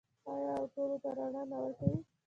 [0.31, 1.97] آیا او ټولو ته رڼا نه ورکوي؟